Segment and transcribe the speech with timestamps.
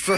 [0.00, 0.16] 说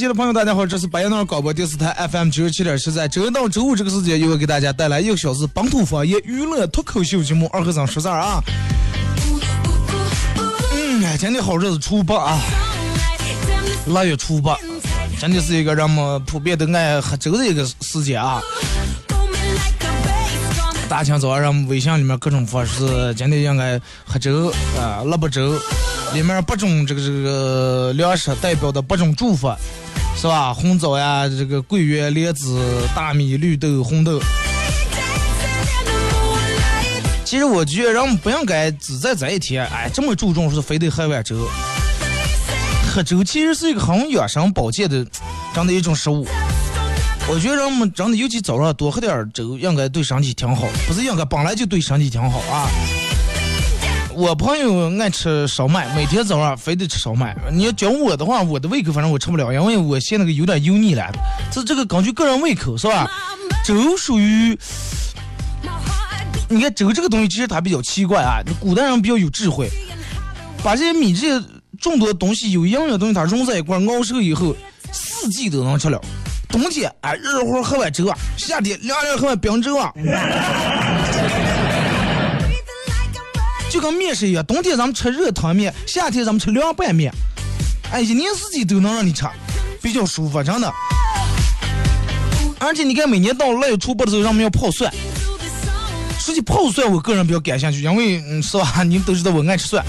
[0.00, 8.42] 机器的朋友，大家好，这是白杨那广播电视台 FM 九十七点七，在周一到周五这个时间，又会给大家带来一个小时本土方言娱乐脱口秀节目《二和尚说事儿》啊。
[10.72, 12.40] 嗯，哎今天好日子初八啊，
[13.88, 14.56] 腊月初八，
[15.20, 18.40] 真的是一个人们普遍都爱喝酒的一个时间啊。
[20.90, 25.56] 大清早上，让我们微信里面各种发是今天应该喝粥啊，腊八粥，
[26.12, 29.48] 里面八种这个这个粮食代表的八种祝福，
[30.16, 30.52] 是吧？
[30.52, 32.60] 红枣呀，这个桂圆、莲子、
[32.92, 34.20] 大米、绿豆、红豆。
[37.24, 41.48] 其实我觉得人们不应该只在这一天，哎，这么注重是非得喝碗粥。
[42.92, 46.26] 喝粥其实是一个很养生保健的这样的一种食物。
[47.32, 52.68] 我觉得人们真的，尤其早上多喝点儿粥，应该对身体挺好，不是应该本来就对身体挺好啊。
[54.12, 57.36] 我朋友爱吃烧麦，每天早上非得吃烧麦。
[57.52, 61.08] 你要讲我的话，我的胃口反正我吃不了，因为我现那个有点油腻了。
[61.52, 63.08] 这这个根据个人胃口是吧？
[63.64, 64.58] 粥属于
[66.48, 68.42] 你看粥这个东西，其实它比较奇怪啊。
[68.58, 69.70] 古代人比较有智慧，
[70.64, 71.46] 把这些米这些
[71.78, 74.52] 众多东西有营养的东西，它融在一块，熬熟以后，
[74.90, 76.00] 四季都能吃了。
[76.50, 79.92] 冬天哎，热乎喝碗粥啊；夏天凉凉喝碗冰粥啊。
[83.70, 87.12] 就跟面食一样，冬天咱们吃热汤面，夏天咱们吃凉拌面，
[87.92, 89.24] 哎，一年四季都能让你吃，
[89.80, 90.72] 比较舒服，真的。
[92.58, 94.92] 而且你看，每年到腊月初八的时候，让我们要泡蒜。
[96.18, 98.82] 说起泡蒜，我个人比较感兴趣，因为嗯，是吧？
[98.82, 99.84] 你们都知道我爱吃蒜。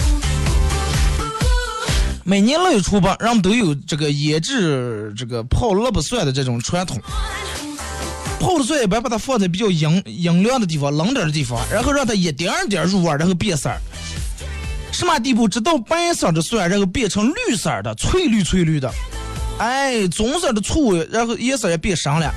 [2.31, 6.97] 每年腊月初八，人们都有这个腌制这个泡萝卜蒜的这种传统。
[8.39, 13.77] 泡的蒜一般把它放在比较阴阴凉的地方、冷点的地方，然后让它一点儿点入味，然后变色儿。
[14.93, 15.45] 什么地步？
[15.45, 18.89] 直到白色的蒜，然后变成绿色的，翠绿翠绿的。
[19.57, 22.33] 哎，棕色的醋，然后颜色也变深了，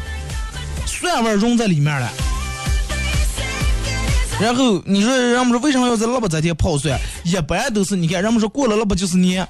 [0.87, 2.11] 蒜味融在里面了。
[4.41, 6.99] 然后你说人们说为什么要在腊八这天泡蒜？
[7.23, 9.47] 一般都是你看人们说过了腊八就是年，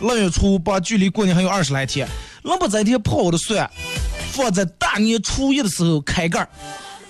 [0.00, 2.08] 腊月初八距离过年还有二十来天，
[2.42, 3.70] 腊八这天泡的蒜，
[4.32, 6.48] 放在大年初一的时候开盖儿，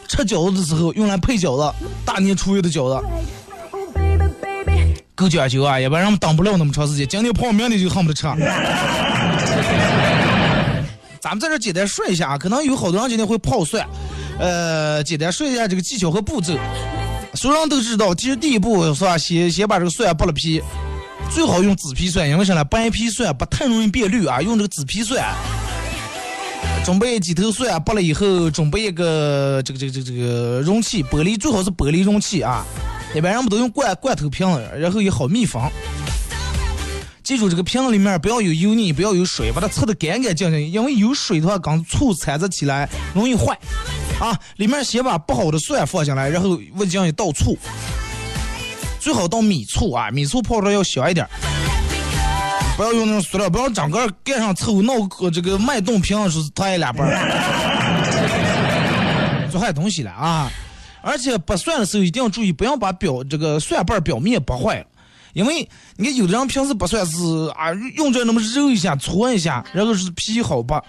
[0.08, 1.72] 吃饺子的时候用来配饺子，
[2.04, 3.00] 大年初一的饺子
[5.14, 8.26] 够讲究啊，要不然我们等不了那么长时间，今天泡明天就恨不得吃。
[11.20, 13.86] 咱们在这简单说一下啊，可能有好多人今天会泡蒜，
[14.38, 16.54] 呃，简单说一下这个技巧和步骤。
[17.34, 20.60] 所有人都知道，其实第一步是吧，先先把这个蒜剥了皮，
[21.32, 22.64] 最好用紫皮蒜，因为啥呢？
[22.64, 25.24] 白皮蒜不太容易变绿啊，用这个紫皮蒜。
[26.84, 32.66] 准备几头蒜剥了以后，准备一个这个这个这个这个容器，玻璃最好是玻璃容器啊，
[33.14, 34.46] 一般人们都用罐罐头瓶，
[34.76, 35.62] 然后也好密封。
[37.22, 43.56] 记住这个瓶子里面不要有油腻，不要有水，把它擦得干干净净，因为有水的话跟醋掺着起来容易坏。
[44.18, 47.56] 啊，里面先把不好的蒜放进来，然后温酱一倒醋，
[49.00, 51.30] 最好倒米醋啊，米醋泡出来要小一点儿。
[52.76, 57.18] 不要用那种塑料，不要整个盖上凑，闹个这个脉动瓶是它一两半儿，
[59.50, 60.50] 做坏东西了啊！
[61.02, 64.86] 而且剥蒜的时候一定要注意，不要把表这个蒜瓣表面剥坏了，
[65.34, 67.18] 因为你看有的人平时剥蒜是
[67.54, 70.82] 啊用着那么揉一下、搓一下，然后是皮好剥。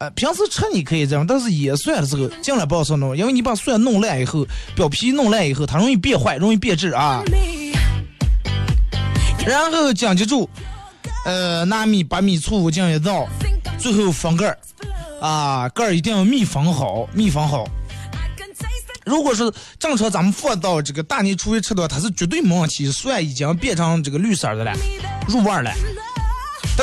[0.00, 7.22] 呃，平时吃你可以这样，但是腌蒜的时候尽量不要这弄，因为你把蒜弄烂以后，表皮弄烂以后，它容易变坏，容易变质啊。
[9.46, 10.48] 然后讲记住，
[11.26, 13.28] 呃，拿米把米醋进一倒，
[13.78, 14.58] 最后封盖儿，
[15.20, 17.68] 啊，盖儿一定要密封好，密封好。
[19.04, 24.72] 如果是正常咱们放到这个大年初一吃的话，它是绝对没问题，蒜已经变成这个绿色的了，
[25.28, 25.70] 入味了。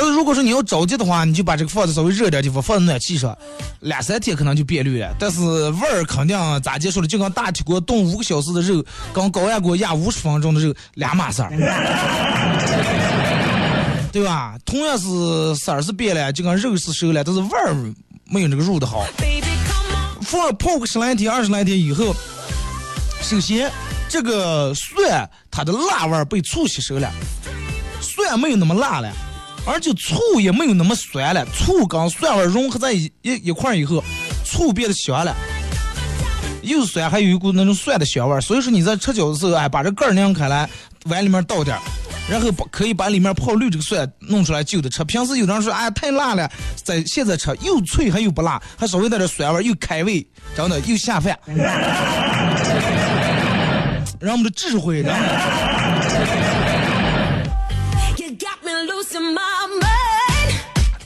[0.00, 3.36] 但是如果说你要着急的话，你就把这个放在稍微热点地方，放在暖气上，
[3.80, 5.12] 两三天可能就变绿了。
[5.18, 7.08] 但是味儿肯定咋结束了？
[7.08, 8.80] 就跟大铁锅炖五个小时的肉，
[9.12, 11.50] 跟高压锅压五十分钟的肉两码事儿，
[14.12, 14.56] 对吧？
[14.64, 17.74] 同样是色儿是变了，就跟肉是熟了，但是味儿
[18.26, 19.04] 没有这个肉的好。
[20.22, 22.14] 放泡个十来天、二十来天以后，
[23.20, 23.68] 首先
[24.08, 27.10] 这个蒜它的辣味儿被醋吸收了，
[28.00, 29.12] 蒜没有那么辣了，
[29.68, 34.02] 而且醋也没有那么酸了，醋跟蒜味融合在一一一块以后，
[34.44, 35.36] 醋变得香了。
[36.62, 40.68] 又酸，还有一股那种蒜的香味，所以说你在吃饺子的时候，哎，把这盖拧开来，
[41.04, 41.78] 碗里面倒点，
[42.28, 45.04] 然后把可以把里面泡绿这个蒜弄出来就着吃。
[45.04, 46.50] 平时有人说，哎，太辣了，
[46.82, 50.26] 在现在吃又脆还又不辣，还稍微带点酸味，又开胃，
[50.56, 51.38] 真的又下饭。
[54.20, 55.18] 让我们的智慧，真的。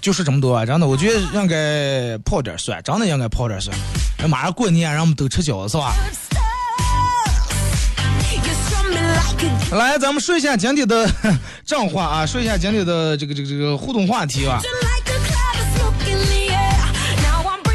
[0.03, 0.67] 就是这么多啊！
[0.67, 3.75] 真的，我觉得应该泡点蒜，真的应该泡点蒜。
[4.29, 5.95] 马上过年，让我们都吃饺子是吧？
[9.71, 11.09] 来，咱们说一下今天的
[11.65, 14.61] 账话啊，说一下今天的这个这个这个互动话题吧。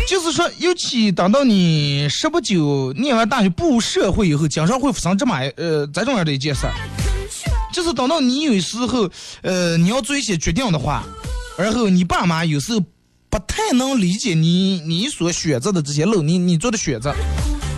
[0.09, 6.67] 就是说，尤其等到你十八九念完大学步入社会以后，经常会发生这么呃这重要的一件事，
[7.71, 9.09] 就是等到你有时候
[9.43, 11.03] 呃你要做一些决定的话，
[11.57, 12.79] 然后你爸妈有时候
[13.29, 17.13] 不太能理解你你所选择的这些路，你你做的选择，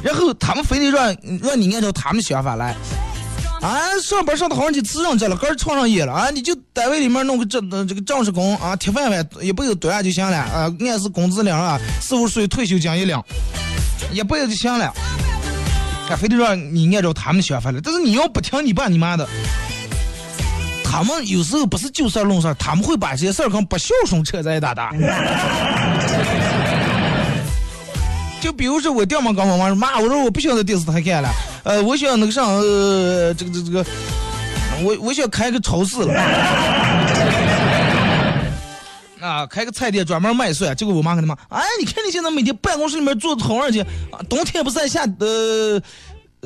[0.03, 2.75] 然后他们非得让让你按照他们想法来。
[3.61, 6.29] 啊，上班上的好几次上这了，根儿创上业了啊！
[6.29, 13.21] 你就单位里面弄个正呃这个正式工啊，铁饭碗一辈子端下就行了啊，按时工资领啊，四五十岁退休金一领，
[14.13, 14.85] 一辈子就行了。
[16.09, 19.27] 啊，非得让你按照他们的想法来，但是你要不听你爸你妈的，
[20.91, 24.91] 他们有时候不是就事论事，他们会把这些事儿跟不孝顺扯在一大搭。
[28.41, 31.29] 就比如说我爹妈跟我妈说，妈，我说我不想在电视台干了，
[31.63, 33.85] 呃，我想那个上呃这个这个这个，
[34.81, 36.11] 我我想开个超市了。
[39.21, 43.85] 啊，开个菜店专门卖蒜，结果我妈跟他妈，哎，你看你现在每天办公室里面坐着好长去，
[44.29, 45.79] 冬天不晒夏呃，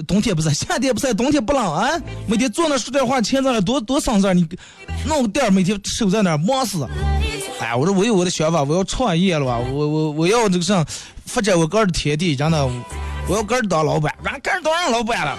[0.07, 1.90] 冬天不晒夏天不晒，冬天不冷啊，
[2.25, 4.48] 每天坐那说点话，钱在那多多省事，你
[5.06, 6.88] 弄个店每天守在那儿忙死。
[7.60, 10.84] 哎，我说我有我的想法，我要创业了吧，我我我要这个上
[11.25, 12.68] 发展我个人的天地，真的，
[13.28, 15.38] 我要个人当老板，让个人当上老板了。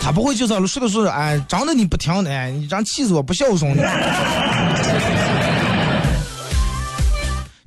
[0.00, 3.80] 他不会就这说的说，哎，长得你不听的，你这样气死我，不孝顺你。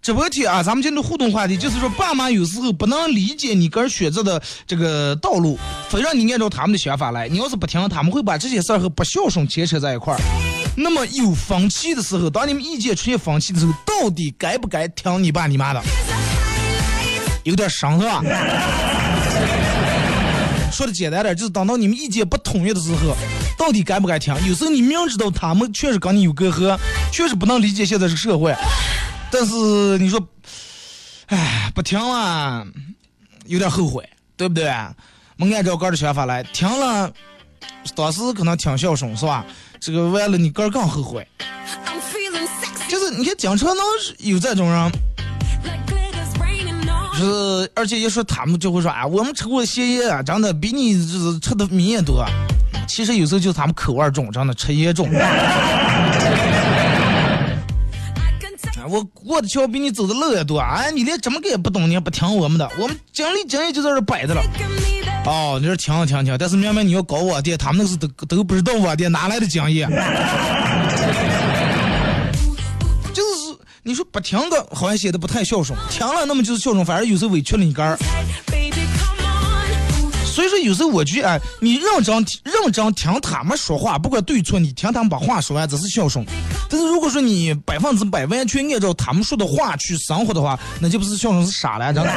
[0.02, 5.60] 直播贴啊，咱们今天的互动话题就是说，爸妈有时候不能理解你个人选择的这个道路，
[5.90, 7.28] 非让你按照他们的想法来。
[7.28, 10.20] 你要是不听，他们会把这些事儿和不孝顺牵扯在一块儿。
[10.76, 15.80] 那么有分歧的时候，当你们意见出现分歧的时候，到底该不该听你爸你妈的？
[17.44, 18.24] 有点伤是吧？
[20.74, 23.16] 说的简单点，就是等到你们意见不统一的时候，
[23.56, 24.34] 到底该不该听？
[24.48, 26.76] 有时候你明知道他们确实跟你有隔阂，
[27.12, 28.52] 确实不能理解现在这个社会，
[29.32, 30.20] 但是你说，
[31.28, 32.66] 哎，不听了，
[33.46, 34.70] 有点后悔，对不对？
[35.38, 37.12] 没按照个人的想法来，听了，
[37.96, 39.46] 当时可能挺孝顺，是吧？
[39.80, 41.28] 这个完了你个儿更后悔。
[42.88, 43.84] 就是你看经常能
[44.20, 44.92] 有这种人，
[47.18, 52.26] 就是而且一说他们就会说啊，我们吃过的咸盐啊，真的比你就是吃的米也多。
[52.88, 55.10] 其实有时候就是他们口味重，真的吃盐重。
[58.92, 64.44] 我过的桥比你走的路也多，啊，你连怎么个也不懂，你也不听我们的，我们经历经验就在这摆着了。
[65.26, 69.90] 哦，你说听听听，但是明明你要搞网店，他们那是都都不知道网店哪来的经验。
[73.14, 77.98] 就是你说不听的，好像显得不太孝顺；听了，那么就是孝顺，反而有时候委屈了你个儿。
[80.42, 86.26] 所以说，有时候我觉得，哎，你认真听认真听他们说话，不管对错，你听他们把话说完，这是孝顺。
[86.68, 92.10] 但是如果说你百分之百完全按照他们说的话去生活的话，那就不是孝顺，是傻了，真的。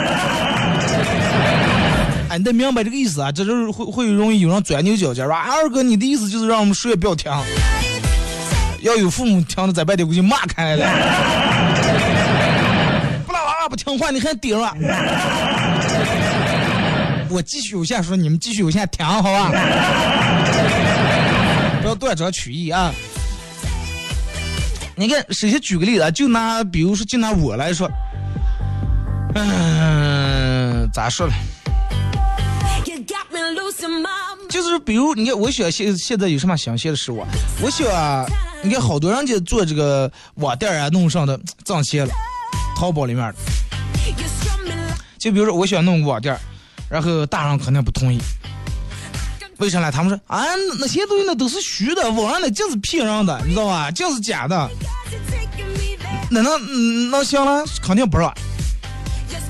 [2.31, 5.35] 哎，你得明白这个意思啊，这就是会会容易有人钻牛角尖说？
[5.35, 7.31] 二哥，你的意思就是让我们谁也不要听，
[8.81, 10.87] 要有父母听的，在外地估计骂开了。
[13.27, 14.75] 不拉娃娃不听话，你还顶啊？
[17.35, 19.51] 我继续往下说，你们继续往下听，好吧？
[21.83, 22.95] 不要断章取义啊！
[24.95, 27.91] 你看，首先举个例子啊，就拿比如说，就拿我来说，
[29.35, 31.35] 嗯、咋说呢.
[34.49, 37.27] 就是比如你看，我喜欢现现在有什么想写的事物啊？
[37.61, 38.25] 我喜欢
[38.63, 42.13] 你看好多人家做这个网店啊，弄上的挣钱了，
[42.77, 43.35] 淘宝里面的。
[45.19, 46.39] 就比如说我喜欢弄个网店，
[46.89, 48.19] 然后大人肯定不同意。
[49.59, 49.91] 为啥呢？
[49.91, 50.45] 他们说啊，
[50.81, 53.91] 那些东西那都是虚的，网上那尽是骗人的，你知道吧？
[53.91, 54.69] 尽是假的。
[56.31, 57.65] 那能嗯能行了？
[57.81, 58.33] 肯定不让。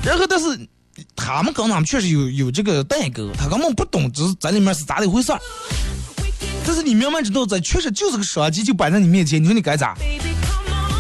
[0.05, 0.69] 然后但是
[1.17, 5.41] 他们跟他们确实有有这个代沟，他根本不懂这在里面是咋的一回事儿。
[6.67, 9.97] 但是你明白知道，这确实就是个商机，就摆在你面前，你说你该咋？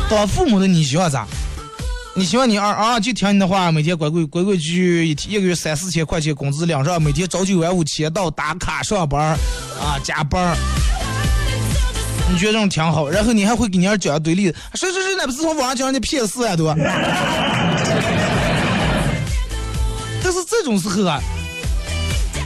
[0.08, 1.26] 当父母的你需要咋？
[2.16, 9.36] 你希望你儿啊就听你的话，每天乖乖乖乖矩矩，一一个月三四千块钱工资领上，每天朝九晚五签到打卡上班
[9.80, 10.56] 啊加班，
[12.30, 13.08] 你觉得这种挺好？
[13.08, 16.66] 然后你还会给你儿讲一堆例子，谁谁谁那不是从网上讲人家骗四啊都。
[20.22, 21.20] 但是这种时候啊，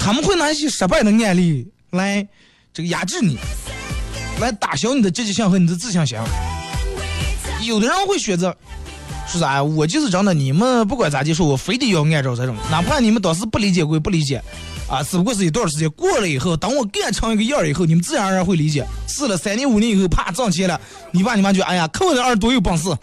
[0.00, 2.26] 他们会拿一些失败的案例来
[2.72, 3.36] 这个压制你，
[4.40, 6.18] 来打消你的积极性和你的自信心。
[7.66, 8.56] 有的人会选择
[9.28, 9.62] 是啥？
[9.62, 14.42] 我就是真的，你们不管咋地说，我非得要按照这种，哪怕你们当时不理解归不理解，
[14.88, 18.86] 啊，只不过是一段时间过了以后，等我干成一个样以后，你们自然而然会理解。
[19.06, 20.80] 试了三年五年以后，啪挣钱了，
[21.10, 22.88] 你爸你妈就哎呀，看我的儿多有本事。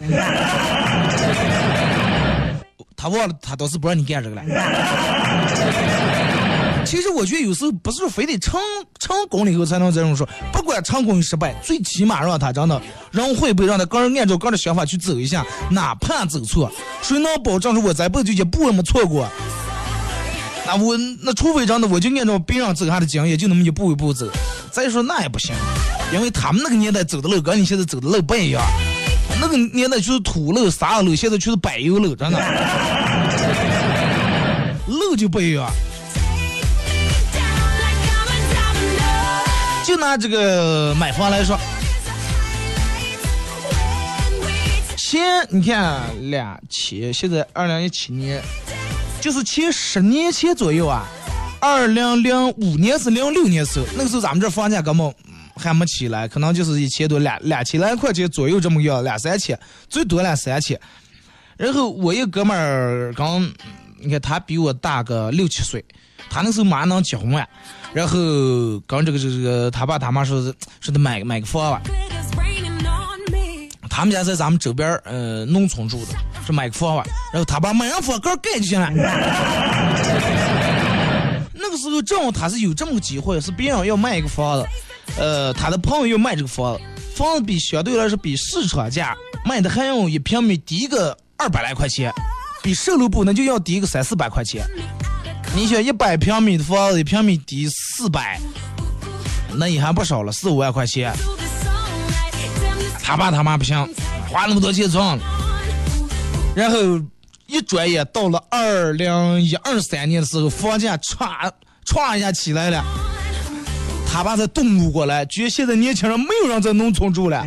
[2.96, 4.42] 他忘了，他当时不让你干这个了。
[6.86, 8.60] 其实我觉得有时候不是说非得成
[9.00, 16.70] 成功了以后才能这种说，不管成功与失败，最起码让他真的人会不会让他个人按照个人的想法去走一下，哪怕走错，
[17.02, 19.28] 谁能保证说我在不就一步也没错过？
[20.64, 24.28] 那我那除非真的我就按照别人走下的经验，就那么一步一步走。
[24.70, 25.54] 再说那也不行，
[26.12, 28.62] 因为他们那个年代走的路跟你现在走的路不一样。
[29.40, 32.38] 那个年代就是土路、沙路，现在就是柏油路，真的，
[34.86, 35.68] 路就不一样。
[39.86, 41.56] 就拿这个买房来说，
[44.96, 48.42] 前你看两千，现在二零一七年，
[49.20, 51.06] 就是前十年前左右啊，
[51.60, 55.14] 二零零五年是零六年时候，那个时候咱们这房价根本
[55.54, 59.56] 还没起来，可能就是一千多两两千来块钱左右这么个两三千，
[59.88, 60.76] 最多两三千。
[61.56, 63.48] 然后我一哥们儿刚，
[64.06, 65.84] 你看他比我大个六七岁，
[66.30, 67.44] 他那时候马上能结婚了，
[67.92, 68.16] 然后
[68.86, 71.82] 刚这个这个他爸他妈说是说得买买个房吧，
[73.90, 76.12] 他们家在咱们周边儿呃农村住的，
[76.46, 78.88] 说买个房吧，然后他爸买上房刚盖就行了。
[81.52, 84.64] 那个时候正好他是有这么个机会，是别人要卖一个房子，
[85.18, 86.82] 呃，他的朋友要卖这个房子，
[87.16, 92.12] 房子比相对来说比市场价卖的还要一平米低个二百来块钱，
[92.66, 94.66] 比售楼部那就要低个三四百块钱。
[95.54, 98.40] 你想一百平米的房子，一平米低四百，
[99.54, 101.14] 那也还不少了，四五万块钱。
[103.00, 103.78] 他爸他妈不行，
[104.28, 105.16] 花那么多钱装，
[106.56, 106.76] 然后
[107.46, 111.48] 一转眼到了二零一二三年的时候，房价歘
[111.86, 112.84] 歘一下起来了，
[114.12, 117.46] 他爸才顿悟过来，觉得现在年轻人没有人在农村住了。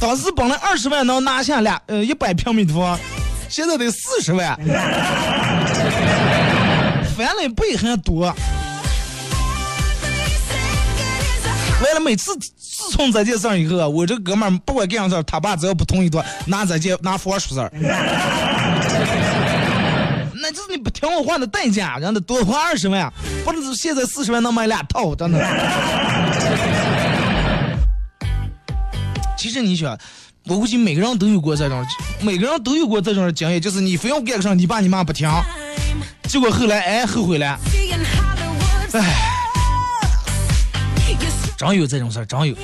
[0.00, 2.98] 当时本来二十万能拿下俩呃一百平米的房，
[3.48, 4.54] 现在得四十万，
[7.16, 8.34] 翻了一倍还多。
[11.82, 17.70] 完了，每次自从这件事儿以后啊，我这哥们儿不管干啥事儿，他爸只要不同意的话，拿这件拿房出事儿。
[20.40, 23.10] 那就是你不听我话的代价，让他多花二十万，
[23.44, 25.38] 不能是现在四十万能买俩套，真的。
[29.36, 29.98] 其实你想，
[30.46, 31.84] 我估计每个人都有过这种，
[32.20, 35.28] 每个人都有过这种经验，就是你非要干个啥，你爸你妈不听，
[36.28, 37.58] 结果后来哎后悔了，
[38.92, 39.30] 哎。
[41.56, 42.54] 真有这种事儿，真有。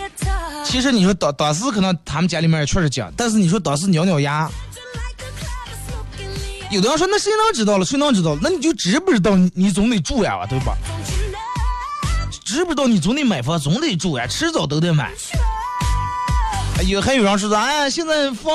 [0.65, 4.51] 其实你说当当时可能他们家里面也确实讲，但是你说当时咬咬牙，
[6.71, 7.85] 有的人说那谁能知道了？
[7.85, 8.37] 谁能知道？
[8.43, 10.77] 那你就知不知道你你总得住呀，对吧？
[12.45, 15.13] 知不知道你总得买房，总得住呀，迟早都得买。
[16.83, 17.61] 有还有人说啥？
[17.61, 18.53] 哎，现在房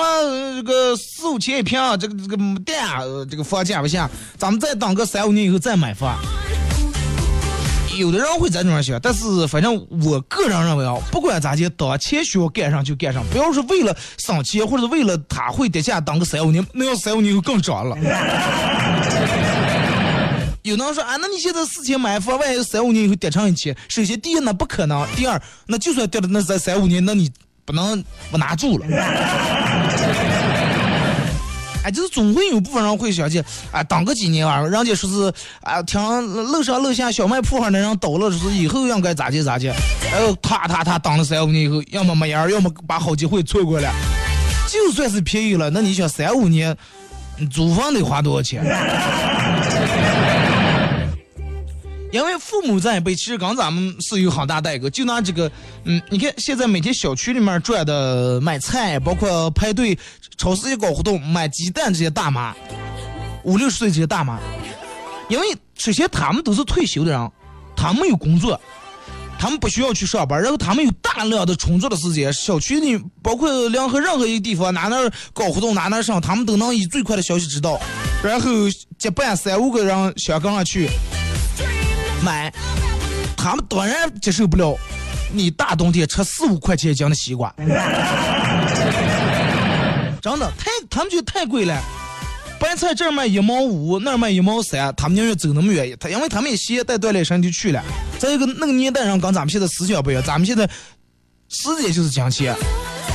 [0.55, 6.17] 这个四五千一平，这个这个没得啊，这个房价不行，咱们再等个三五年以后再买房。
[7.97, 17.95] 有的人会这种想，但是反正我个人认为啊，不管咋地，当前需要干上就干上，不要是为了省钱或者为了它会跌价，等个三五年，那要三五年以后更涨了。
[20.63, 27.31] 有人说啊，那你现在四千买房，万一三五年以后跌成一千，首先第一那不可能，第二那就算跌了，那在三五年，那你
[27.65, 28.85] 不能不拿住了。
[31.83, 33.39] 哎，就是总会有部分人会想起，
[33.71, 35.31] 啊，当个几年啊，人家说是
[35.61, 36.01] 啊，听
[36.51, 39.71] 楼上楼下小卖铺上的人倒了，说是以后应该咋接咋接，
[40.11, 43.87] 然后他他他当了三五年以后，要么没样儿，要么把好机会错过了。
[44.67, 46.75] 就算是便宜了，那你想三五年，
[47.51, 48.63] 租房得花多少钱？
[52.15, 54.89] 因为父母这一辈其实跟咱们是有很大代沟。
[54.89, 55.51] 就拿这个，
[55.83, 59.97] 嗯，你看现在每天小区里面转的买菜，包括排队
[60.37, 62.55] 超市里搞活动买鸡蛋这些大妈，
[63.43, 64.39] 五六十岁这些大妈，
[65.27, 65.45] 因为
[65.77, 67.31] 首先他们都是退休的人，
[67.75, 68.57] 他们有工作，
[69.37, 74.95] 他们不需要去上班，然后他们有大量的充足的时间，小区里包括任何任何一个地方哪哪
[75.33, 77.77] 搞活动哪哪上，他们都能以最快的消息知道，
[78.23, 78.49] 然后
[78.97, 80.87] 结伴三五个人想跟上去
[82.23, 82.53] 买，
[83.35, 84.77] 他们当然接受不了
[85.31, 87.53] 你大冬天吃四五块钱一斤的西瓜，
[90.21, 91.81] 真的太他们觉得太贵了。
[92.57, 97.83] 白菜这儿卖一毛五，那儿卖一毛三，他们宁愿走那么远，他因为他们也携带锻炼身体去了。
[98.17, 100.65] 再一个，那个年代人跟咱们现在思想不一样，咱们现在
[101.49, 102.55] 时间就是金钱，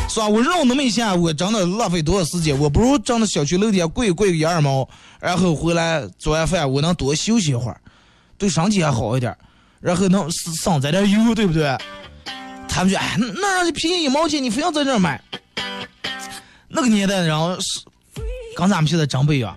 [0.08, 0.28] 是吧？
[0.28, 2.56] 我绕那么一下，我真的浪费多少时间？
[2.56, 4.86] 我不如挣的小区楼底下跪跪个一二毛，
[5.20, 7.80] 然后回来做完饭，我能多休息一会儿，
[8.40, 9.36] 对身体还好一点，
[9.80, 11.76] 然后能省在点油，对不对？
[12.66, 15.20] 他们就哎，那那让你便宜一毛钱，你非要在这买。
[16.68, 17.80] 那个年代的人是
[18.56, 19.54] 跟咱们现在真不一样，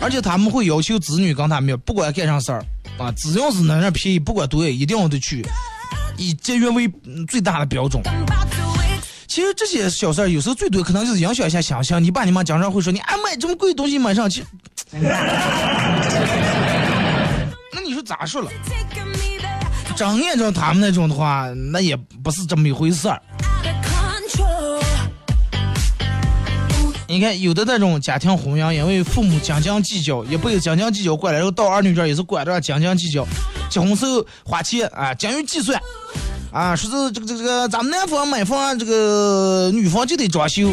[0.00, 2.62] 而且他们会要求子女跟他们不管干啥事儿
[2.98, 5.42] 啊，只要是哪儿便宜，不管多远，一定要得去，
[6.18, 6.86] 以节约为
[7.28, 8.02] 最大的标准。
[9.26, 12.02] 其实这些小事儿有时候最多可能就是影响一下想象。
[12.02, 14.44] 你爸你妈经常会说你哎买这么贵的东西买上去，
[18.02, 18.50] 咋说了？
[19.94, 23.20] 真按照他们那种的话，那也不是这么一回事儿。
[27.08, 33.26] 你看，有的那种家庭婚姻，因为父母斤斤计较，一辈子斤斤计较过来，然后到儿女这儿也是管着斤斤计较，
[33.68, 35.78] 结婚时候花钱啊，精于计算，
[36.50, 40.72] 啊，说是这个这个这个，咱们男方买房，这个女方就得装修，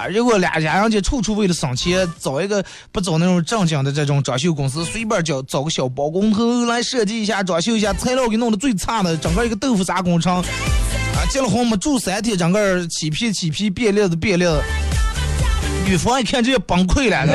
[0.00, 14.48] 啊，如果俩家人家处处为了省钱，找一个不找那种正经的这种装修公司，随便找找个小包工头来设计一下，装修一下，材料给弄得最差的，整个一个豆腐渣工程，啊，结了婚没住三天，整个起皮起皮，变裂子变裂。
[15.84, 17.26] 女方一看直接崩溃了，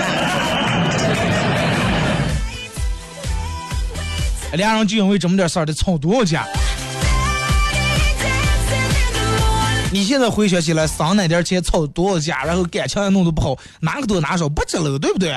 [4.54, 6.47] 俩人就因为这么点事儿得吵多少架？
[9.95, 15.31] 你现在回想起来，省那点钱吵多少架，然后感情也弄得不好，哪个多哪少不值了，对不对？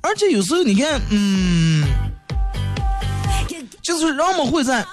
[0.00, 1.84] 而且有时候你看，嗯，
[3.82, 4.86] 就是人们会在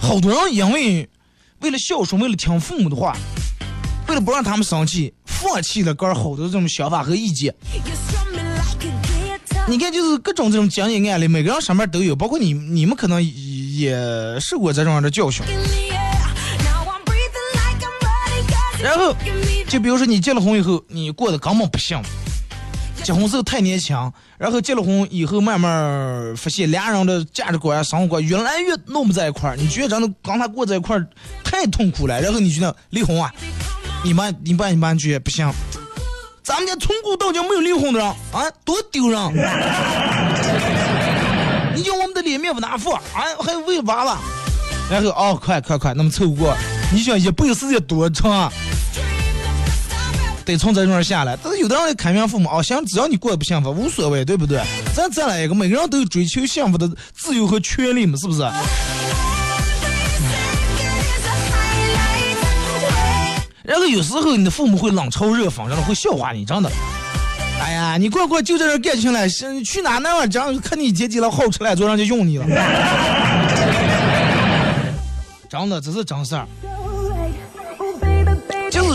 [0.00, 1.08] 好多人因为
[1.62, 3.16] 为了孝顺，为了听父母的话。
[4.06, 7.52] 为了不让他们生气，放弃了个儿好多这种想法和意见。
[9.66, 15.44] 你看，就是各种这种经验案例，每个人身边都有，包括你，你们可能也受过这种样的教训。
[18.82, 19.14] 然后，
[19.68, 22.00] 就比如说你结了婚以后，你过得根本不行，
[23.02, 23.96] 结婚时候太年轻，
[24.38, 31.06] 然后结了婚以后，慢慢发现俩人的价值观、生活观越来越弄不在一块儿，你觉得真的跟他过在一块儿
[31.42, 33.32] 太痛苦了，然后你觉得离婚啊？
[34.04, 35.50] 你妈、你爸、你妈觉得不行，
[36.42, 39.18] 咱们家从古到今没有离婚的人啊，多丢人！
[41.74, 42.94] 你叫我们的脸面往哪放？
[42.94, 43.02] 啊，
[43.42, 44.18] 还有喂娃娃，
[44.90, 46.56] 然后哦，快快快，那么凑过，
[46.92, 48.50] 你想一辈子得多长？
[50.44, 51.36] 得从这种下来。
[51.42, 54.62] 但是有的人看原父母，哦，想只要你过得不幸福，无所谓，对不对？
[54.94, 58.42] 咱再来一个，每个人都有追求幸福的自由和权利嘛，是不是？
[63.64, 66.70] 然后有时候你的父母会冷嘲热讽，然后会笑话你，真的。
[67.60, 70.56] 哎呀，你快快就在这干情了，是去哪那玩意儿？
[70.60, 72.46] 看你阶级了，好吃了，做人就用你了。
[75.48, 76.46] 真的，这是真事儿。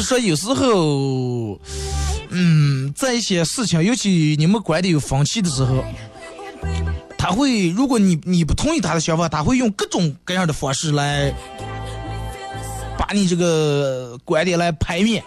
[0.02, 1.58] 说，有时候，
[2.30, 5.84] 嗯，在一些事情，尤其你们观点有分歧的时候，
[7.18, 11.34] 他会，如果你你不同意他的想法，他会用各种各样的方式来。
[12.98, 15.24] 把你这个观点来排面，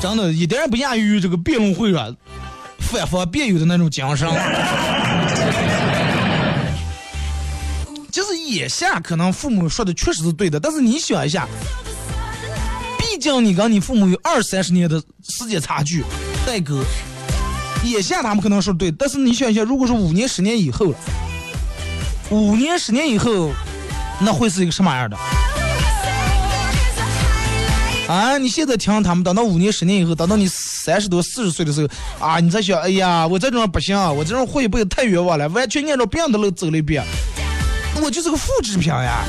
[0.00, 2.16] 真的一点也不亚于这个辩论会上
[2.80, 4.28] 反方辩友的那种精神。
[8.10, 11.46] 就是眼下可能父母说的确实是对的，但是你想一下，
[13.22, 16.02] 竟你跟你父母有二三十年的时间差距
[16.44, 16.74] 代沟，
[17.84, 20.96] 眼下他们可能说对，但是你想一下，如果是五年、十年以后了，
[22.30, 23.52] 五年、十年以后，
[24.20, 25.16] 那会是一个什么样的？
[28.08, 35.48] 啊，你现在听他们，等到五年、十年以后，等到你三十多、四十岁的时候，啊，你再想，哎呀，我这种不行，我这种会不会太冤枉了？
[35.50, 37.04] 完全按照别人的路走了一遍，
[38.02, 39.24] 我就是个复制品呀。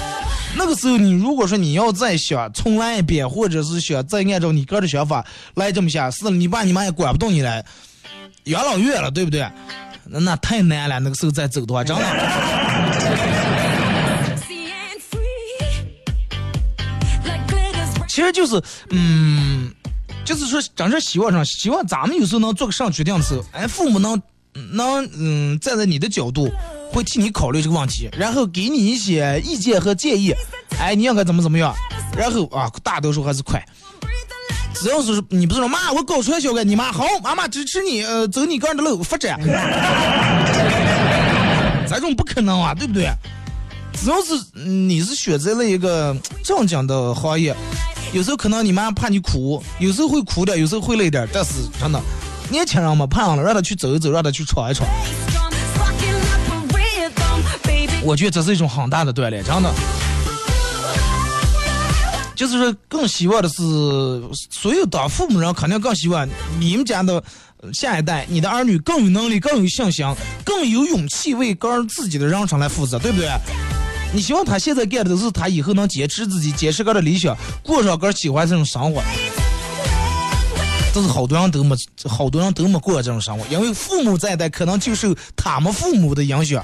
[0.55, 7.63] 那个时候，你如果说你要再想重来一遍，或者是想再按照你哥的想法来这么想，是你爸你妈也管不动你了，
[8.45, 9.47] 养老院了，对不对？
[10.05, 12.03] 那那太难了，那个时候再走的话，真的。
[18.07, 18.61] 其实就是，
[18.91, 19.73] 嗯，
[20.23, 24.21] 就是说，真是希望上，希望咱们有时候能做个上决定的时候，哎，父母能
[24.73, 26.51] 能嗯站在你的角度，
[26.93, 30.33] 会替你考虑这个问题，然后给你一些意见和建议，
[30.79, 31.73] 哎，你应该怎么怎么样，
[32.15, 33.63] 然后啊，大多数还是快。
[34.75, 39.39] 只要是你不是说妈，我搞传销给你妈好，妈妈支持你，呃，走你个人的路发展，
[41.87, 43.09] 这种不可能啊，对不对？
[43.93, 47.55] 只要是你是选择了一个正经的行业，
[48.11, 52.01] 有时候可能你妈怕你苦，有时候会苦点，有时候会累点，但是真的，
[52.49, 54.85] 年轻人嘛，胖了让他去走一走，让他去闯一闯，
[58.03, 59.73] 我觉得这是一种很大的锻炼，真的。
[62.35, 63.55] 就是说，更希望的是，
[64.49, 66.27] 所有当父母人肯定更希望
[66.59, 67.23] 你们家的
[67.71, 70.05] 下一代，你的儿女更有能力、更有信心、
[70.43, 73.29] 更有勇气为个人自己的人生来负责，对不对？
[74.13, 79.01] 你希望他现在干的都是他以后能坚持自己、坚持个的理想，过上个喜欢这种生活。
[80.93, 81.75] 这是好多人都没，
[82.09, 86.63] 好多人都没过这种生活，因为父母在一代可能就受他们父母的影响。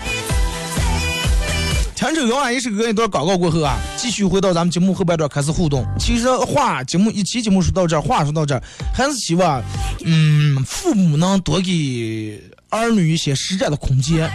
[2.00, 5.86] 听这摇啊一首歌一段广告过后啊，继续回到咱们节目后半段开始互动。
[6.00, 9.62] 其实话节目一期节目说到这儿，话说到这儿，还是希望，
[10.06, 14.32] 嗯，父母能多给儿女一些施展的空间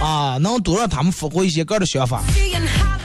[0.00, 2.20] 啊，能多让他们发挥一些个人的想法，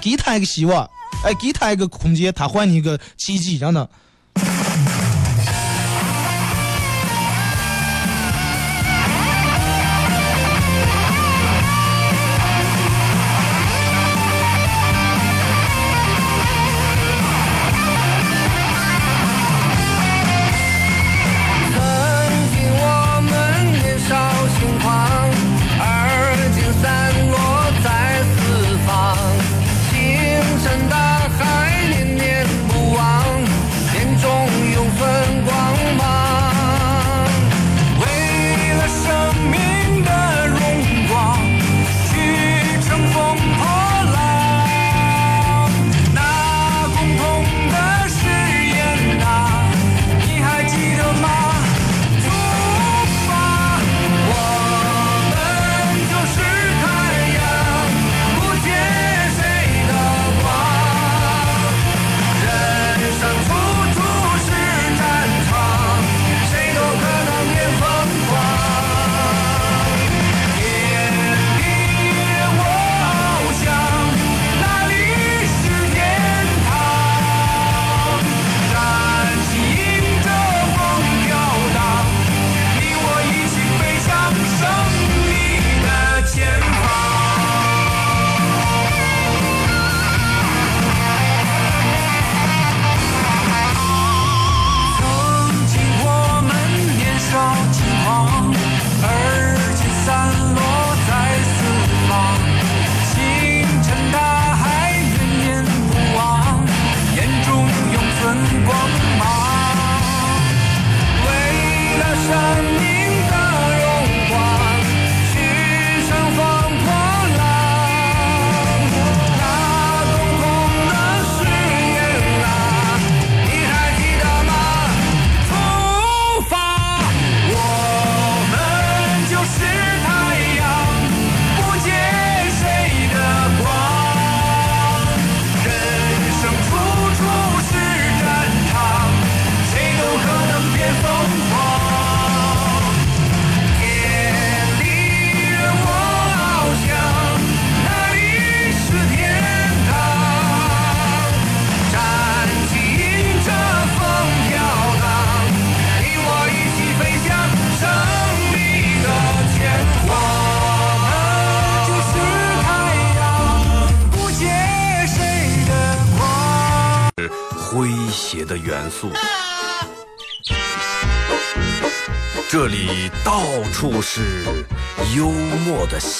[0.01, 0.89] 给他一个希望，
[1.23, 3.87] 哎，给他一个空间，他还你一个奇迹，真的。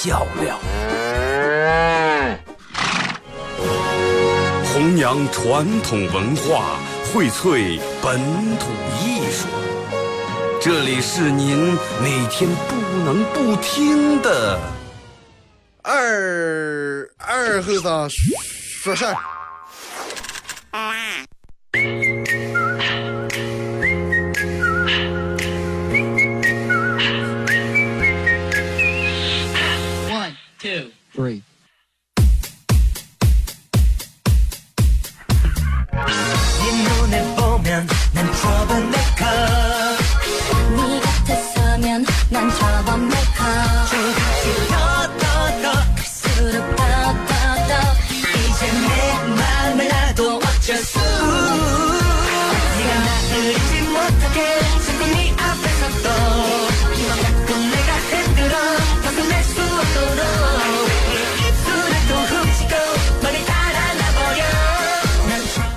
[0.06, 0.58] 默的笑料，
[4.72, 6.78] 弘扬传统文化，
[7.12, 8.20] 荟萃本
[8.58, 8.70] 土
[9.02, 9.48] 艺术。
[10.60, 14.58] 这里是您每天不能不听的。
[15.82, 19.35] 二二后子说事儿。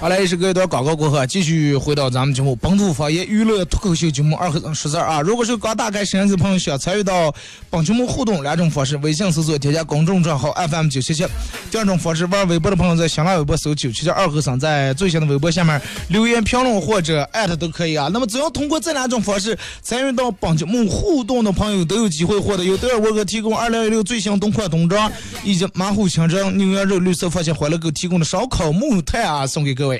[0.10, 5.22] 난好嘞，是隔一段广告过后啊，继续回到咱们节目本土方言娱乐脱口秀节目二和尚说事儿啊。
[5.22, 7.32] 如果是刚打开摄像机的朋友想参与到
[7.70, 11.26] 本节目互动两种方式：微信搜索添加公众账号 FM 九七七；
[11.70, 18.10] 第二种方式，玩微博的朋友在新浪微博搜九七七二和尚，在最新的微博下面留言评论或者艾特都可以啊。
[18.12, 25.12] 那么只要通过这两种方式参与到本节目互动的朋友，都有机会获得由德尔沃克提供二零一六最新冬款冬装
[25.44, 29.99] 以及马虎清蒸、牛羊肉绿色发现欢乐购提供的烧烤木炭啊，送给各位。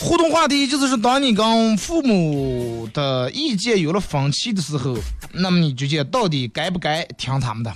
[0.00, 4.96] 互动话题就是当你跟父母的意见有了分歧的时候，
[5.32, 7.72] 那么你究竟到底该不该听他们的？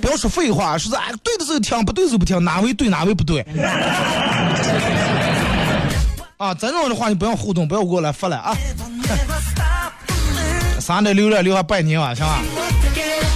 [0.00, 3.44] 不要说废话，说是哎，对的时候听，不对的时候不听，哪位对哪位不对？
[6.38, 8.56] 啊，这种的话你不要互动，不要给我来发了啊。
[10.80, 12.40] 三点留了，留还拜年晚，行吧？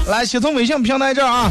[0.09, 1.51] 来，先从微信平台这儿啊。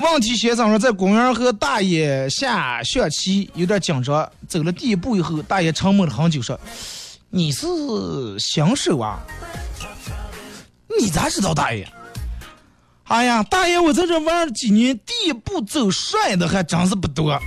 [0.00, 4.30] 问题先生说，在公园和大爷下象棋，有点紧张。
[4.46, 6.58] 走了第一步以后，大爷沉默了很久，说
[7.30, 7.66] ：“你是
[8.38, 9.18] 新手啊？
[10.98, 11.86] 你咋知道大爷？”
[13.04, 17.38] 哎呀，大爷，我在这玩了几年，第一步走帅的还真是不多。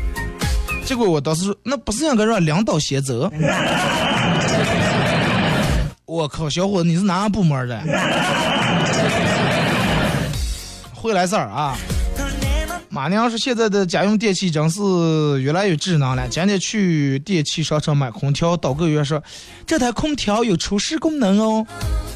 [0.85, 3.31] 结果我当时说，那不是应该让领导先走？
[6.05, 7.79] 我靠，小伙子，你是哪个部门的？
[10.93, 11.77] 会来事儿啊！
[12.91, 14.81] 马娘说现在的家用电器真是
[15.41, 16.27] 越来越智能了。
[16.27, 19.21] 今天去电器商城买空调，导购员说
[19.67, 21.63] 这台空调有除湿功能哦。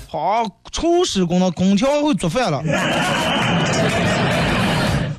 [0.09, 2.63] 好，除湿功能，空调会做饭了。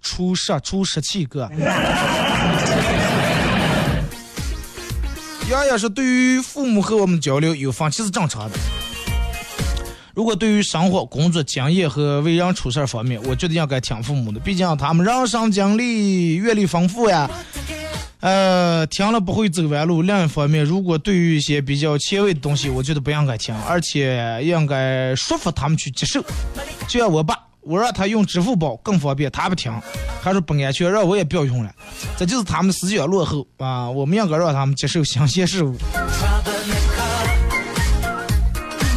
[0.02, 1.48] 除湿除湿器哥。
[5.50, 8.56] 丫丫说对于父母和我们交流有分歧是正常的。
[10.14, 17.28] 如果对于生活、工作经验和为人处事方面，我觉得应该听父母的，毕竟他们人生经历、阅历丰富呀。
[18.20, 20.02] 呃，听了不会走弯路。
[20.02, 26.22] 另一方面，如果对于一些比较前卫的东西，我觉得不应该听，而且应该说服他们去接受。
[26.86, 29.72] 就像我爸，我让他用支付宝更方便，他不听，
[30.22, 31.70] 还说不安全，让我也不要用了。
[32.16, 33.90] 这就是他们思想落后啊！
[33.90, 35.76] 我们应该让他们接受新鲜事物。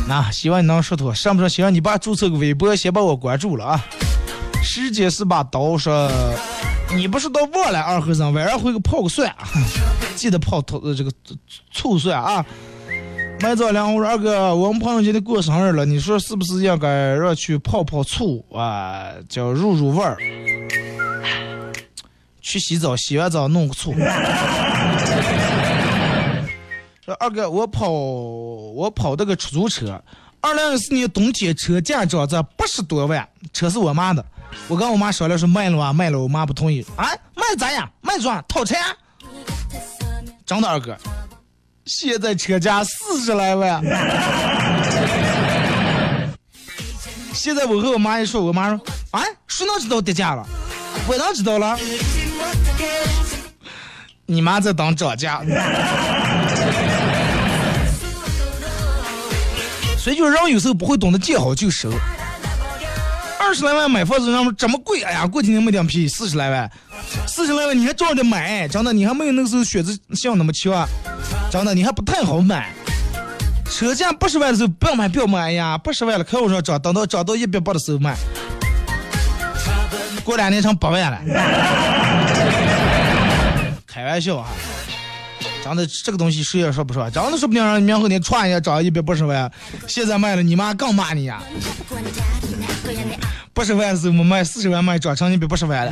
[0.07, 1.73] 那希望你能说妥，上不上行？
[1.73, 3.85] 你爸注册个微博，先把我关注了啊！
[4.63, 6.09] 时间是把刀说，
[6.95, 9.45] 你不是都忘了二和尚晚上回去泡个蒜，啊
[10.15, 11.11] 记得泡头这个
[11.71, 12.45] 醋蒜啊！
[13.41, 20.17] 麦早良，我说二哥，我们朋友今天过生日了，你说是不是应该让去泡泡醋啊，叫入入味儿？
[22.41, 23.93] 去洗澡，洗完澡弄个醋。
[27.07, 30.03] 说二哥，我跑我跑这个出租车，
[30.41, 34.25] 二零一四年冬天车价涨在八十多万，车是我妈的，
[34.67, 37.89] 我跟我妈商量说卖了啊，卖了，我妈不同意，啊，卖咋样？
[38.01, 38.77] 卖赚掏钱？
[40.45, 40.97] 真的二哥，
[41.85, 43.81] 现在车价四十来万，
[47.33, 48.77] 现在我和我妈一说，我妈说，
[49.11, 50.45] 啊，谁能知道跌价了？
[51.07, 51.79] 我能知道了，
[54.27, 55.41] 你妈在等涨价。
[60.07, 61.91] 所以就是人有时候不会懂得见好就收。
[63.37, 66.71] 二十来万买房子，让这么贵，哎呀，过几年没点便宜，四十来万，
[67.27, 70.87] 四十来万你还照着买，真的，你还没有那个时候选择性那么强，
[71.51, 72.73] 真的，你还不太好买。
[73.69, 78.15] 车价八十万的时候不要买，不要买，哎呀，八十万了开往上涨，等到涨到一百八的时候买，
[80.23, 81.19] 过两年成八万了。
[83.85, 84.47] 开玩笑啊！
[85.67, 89.51] 真的，这个东西谁也说不说，真的说不定让你明后天歘一下涨一百八十万，
[89.85, 91.43] 现在卖了，你妈更骂你呀！
[93.53, 95.91] 八十万的时候我卖四十万卖转成一百八十万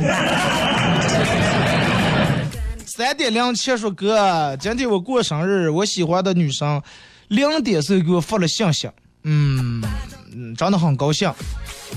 [2.86, 6.82] 三点零七说哥，今天我过生日，我喜欢的女生
[7.28, 8.88] 两点时候给我发了信息，
[9.24, 9.84] 嗯
[10.32, 11.30] 嗯，真的很高兴。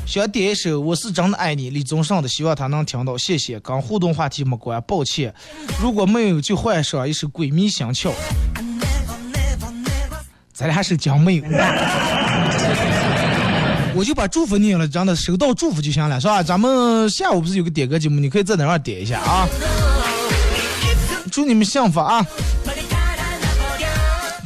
[0.06, 3.60] 想点一首《我是真的爱你》李宗盛的，希望他能听到，谢谢。
[3.60, 5.34] 跟互动话题没关，抱歉。
[5.82, 8.10] 如果没有，就换上一首《鬼迷心窍》。
[10.54, 11.44] 咱俩是讲没有，
[13.96, 16.44] 我就把祝福念了，真的收到祝福就行了，是吧？
[16.44, 19.48] 咱们下午不是有个点歌节目，你可以在那上点一下啊。
[21.32, 22.26] 祝你们幸福啊！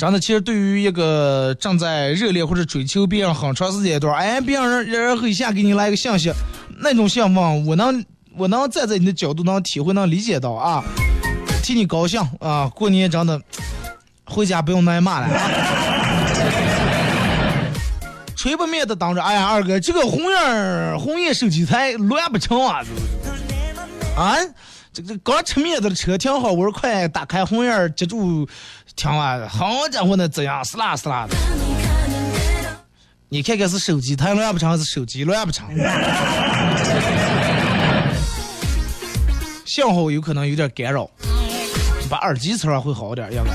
[0.04, 6.30] 真的，其实对于一个正在热恋或者追求别人很长时间一段，哎，别人然后一下给你来一个信息，
[6.80, 8.04] 那种想法，我能
[8.36, 10.84] 我能站在你的角度能体会能理解到啊，
[11.64, 12.70] 替你高兴啊！
[12.76, 13.42] 过年真的
[14.26, 15.50] 回家不用挨骂了啊！
[18.36, 22.84] 吹不灭的当着，哎呀，二哥，这个红叶红叶手机台乱不成啊？
[24.18, 24.36] 啊，
[24.92, 28.46] 这这刚吃面的车挺好，我说快打开红叶接住
[28.96, 29.48] 听啊！
[29.50, 30.64] 好家伙，那怎样？
[30.64, 31.36] 撕拉撕拉的。
[33.30, 35.68] 你看看是手机太乱不成，还是手机乱不成？
[39.66, 41.10] 信号有可能有点干扰，
[42.10, 43.52] 把耳机插上会好点，应该。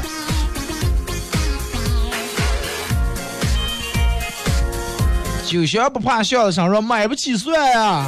[5.46, 8.04] 酒香不怕巷子深，说买不起蒜呀、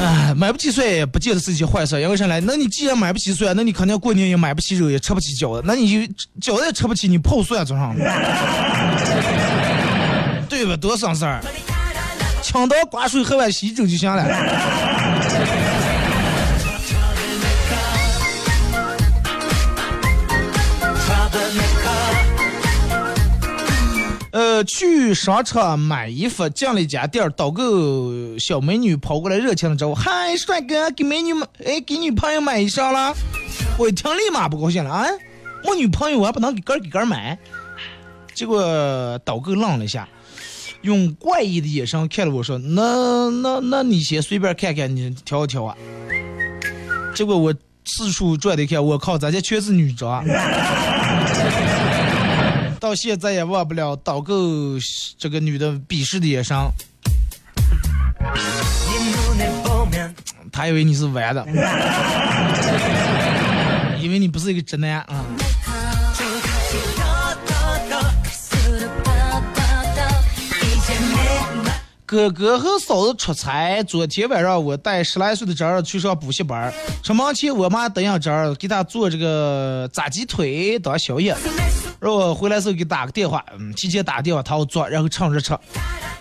[0.00, 2.40] 哎，买不起蒜也不见得是一件坏事，因为啥来？
[2.40, 8.04] 那你既然买不起蒜，那你肯定过年也买不起肉，也吃不起饺子，那你就饺子也吃不起，你泡蒜做啥呢，
[10.48, 10.76] 对吧？
[10.76, 11.42] 多省事儿，
[12.42, 14.24] 抢到瓜水喝碗稀粥就行了。
[24.30, 33.14] 呃，去商场买衣服，进了一家店，导购小美女跑过来热情的招呼：“嗨，帅哥，给美女买，哎，给女朋友买衣裳了。”
[33.78, 35.06] 我一听立马不高兴了啊！
[35.64, 37.38] 我女朋友我还不能给个儿给个儿买？
[38.34, 40.08] 结果导购愣了一下，
[40.82, 45.74] 用怪异的眼神看了我说：“那那那你先随便看看，你挑一挑啊。”
[47.14, 50.22] 结果我四处转的看，我靠，咱家全是女装。
[52.80, 54.34] 到现在也忘不了导购
[55.18, 56.56] 这个女的鄙视的眼神。
[60.52, 61.46] 他以为你是玩的，
[64.00, 65.24] 以为你不是一个直男啊。
[72.06, 81.36] 哥哥和嫂子出差，昨天晚上我带十来岁的侄儿去上补习班儿，出门前我妈等下侄儿给他做这个炸鸡腿当宵夜，
[82.00, 85.56] 然后回来时候给打个电话，嗯，提前打个电话他要做，然后趁热吃。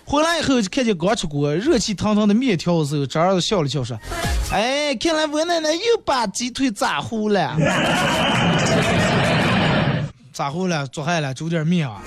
[0.06, 4.00] 回来以后就看见刚出锅热气腾腾的面条的时候，侄儿笑了笑说
[4.52, 7.56] ：“哎，看来我奶奶又把鸡腿炸糊了，
[10.32, 12.02] 炸糊了，做坏了，煮点面啊。”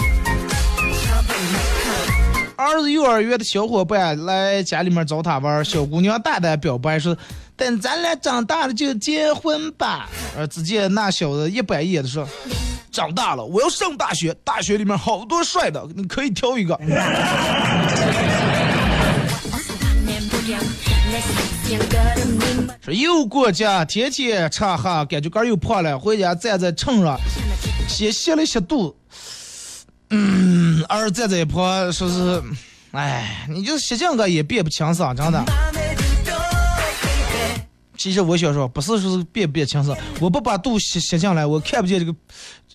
[2.56, 7.16] 儿子幼儿园的小伙伴来家里面找他玩，小姑娘大胆表白说
[7.60, 12.26] ：“等咱俩长大了就结婚吧。”而，只见那小子一板一眼的说
[12.90, 16.74] ：“长大了我要上大学，大学里面好多帅的，你可以挑一个。”
[22.80, 27.18] 说又过节，天天吃哈，感觉肝又胖了，回家站在秤上，
[27.86, 28.96] 先吸了吸肚。
[30.08, 32.42] 嗯，二站在一旁说是，
[32.92, 35.44] 哎，你就吸进个也变不清爽，真的。
[38.00, 42.14] 其实我想说，不是说变不变清爽，我不把肚写写进来，我看不见这个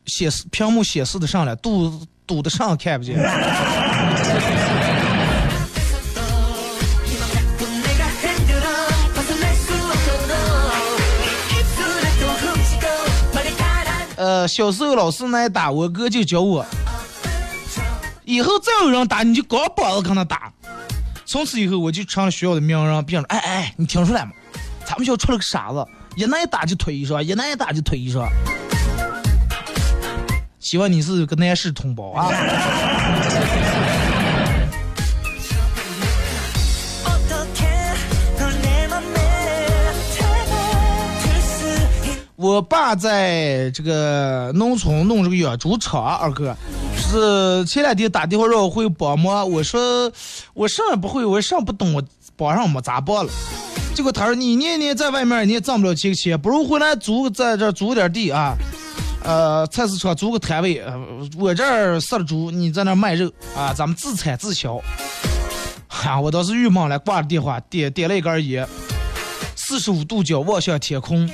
[0.06, 3.18] 显示屏幕显示的上来，肚堵的上看不见。
[14.16, 16.64] 呃，小时候老师挨打，我哥就教我。
[18.26, 20.54] 以后再有人打你就光膀子跟他打。
[21.26, 24.32] 从此以后我就成了学校的名人，病人哎哎，你听出来吗？
[24.86, 28.28] 咱们学校出了个傻子，一挨打就推一说，一挨打就推一说。
[30.60, 32.30] 希望你是个男士同胞啊。
[42.38, 46.56] 我爸在这个农村弄这个养猪场，二哥
[46.96, 50.12] 是前两天打电话让我回帮忙，我说
[50.54, 52.04] 我啥也不会，我啥不懂，我
[52.36, 53.32] 帮上没咋帮了。
[53.96, 58.54] 结果他说你年年在外面你也挣不了几个钱，不如回来租在这租点地啊，
[59.24, 60.94] 呃，菜市场租个摊位，呃
[61.38, 64.82] 我这儿杀了猪，你在那卖肉啊，咱们自产自销。
[65.88, 68.68] 哈、我当时郁闷了，挂了电话，点点了一根烟，
[69.56, 71.26] 四十五度角望向天空，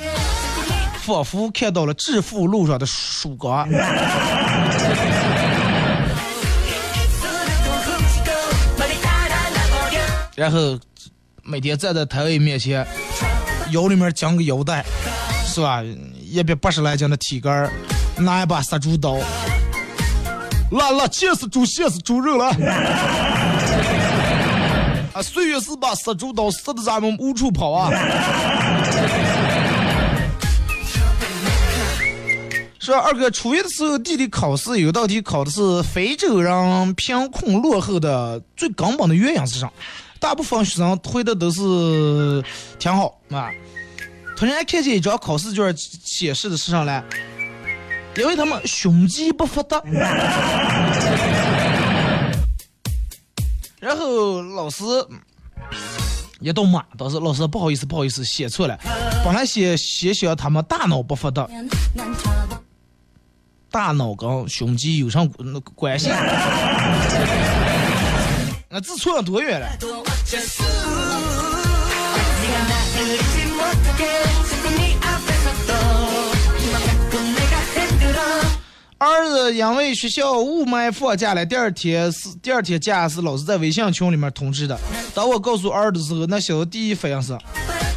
[1.02, 3.68] 仿佛看到了致富路上的曙光。
[10.36, 10.80] 然后
[11.52, 12.88] 每天站在台位面前，
[13.72, 14.86] 腰里面夹个腰带，
[15.46, 15.84] 是吧？
[16.22, 17.70] 一百八十来斤的体格，
[18.16, 19.18] 拿一把杀猪刀，
[20.72, 22.46] 来了，切死猪，切死猪肉了。
[25.12, 27.92] 啊，岁月是把杀猪刀，杀的咱们无处跑啊。
[32.80, 39.70] 说二哥初一的时候，地理考试有道题考的是非洲人贫困落后的最根本的原因是啥？
[40.22, 41.62] 大部分学生回的都是
[42.80, 43.50] 挺好啊。
[44.38, 47.04] 突然看见一张考试卷显示的是啥嘞？
[48.18, 49.82] 因为他们胸肌不发达。
[53.80, 54.84] 然后老师
[56.40, 58.78] 一动骂，当时老师不好意思，不好意思，写错了。
[59.26, 61.48] 本来写写写他们大脑不发达，
[63.72, 66.10] 大脑跟胸肌有啥那个关系？
[68.74, 69.68] 那字错了多远了？
[78.98, 84.80] 儿子因为学校雾霾放假了，第二天是第二天假是老师在微信群里面通知的。
[85.14, 87.38] 当我告诉儿子的时候，那小子第一反应是：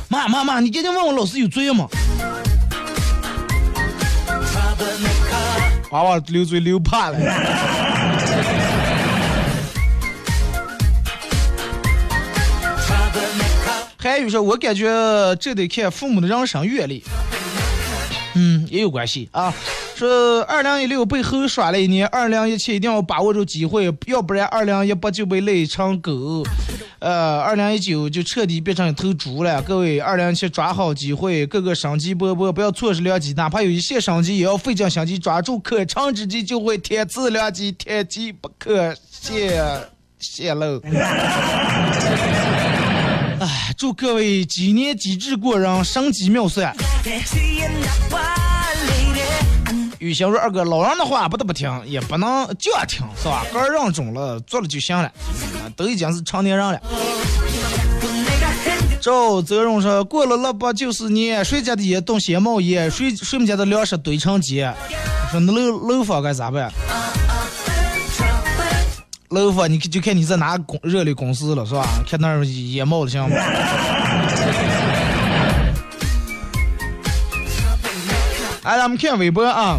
[0.09, 1.87] 妈妈妈，你赶紧问我老师有作业吗？
[5.93, 7.84] 娃娃流嘴流怕了。
[14.11, 14.87] 还有说，我感觉
[15.37, 17.03] 这得看父母的人生阅历，
[18.35, 19.53] 嗯，也有关系啊。
[19.97, 26.43] 说二零一六被猴耍了一年，二零一七一定要把握住机会，要不然二零一八就被累成狗，
[26.99, 29.63] 呃，二零一九就彻底变成一头猪了。
[29.63, 39.65] 各位，二零一七抓好机会，各个生机勃勃，不要错失良机，哪怕有一线生机，也要费尽心机抓住，可乘之机就会天赐良机，天机不可泄
[40.19, 40.83] 泄露。
[43.45, 46.75] 哎，祝各位几年机智过人，生机妙算。
[49.99, 53.45] 雨欣说：“二哥，老人的话不得不听，也不能就要听，是吧？
[53.53, 55.13] 个人中了，做了就行了，
[55.77, 56.81] 都已经是成年人了。”
[58.99, 64.73] 赵泽荣说：“过了腊八就是年，谁家的烟冻先冒烟，谁谁们家的粮食堆成秸。
[65.31, 66.73] 说那楼楼房该咋办？
[69.35, 71.85] 楼房你看就看你在哪公热力公司了，是吧？
[72.09, 73.37] 看那儿也冒的行吗？”
[78.65, 79.79] 来， 咱们看微博啊。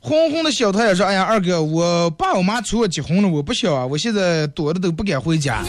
[0.00, 5.62] 红红的小太阳说：“哎呀，二哥，我爸我妈催我结婚了，我不想啊，我现在躲的都不敢回家，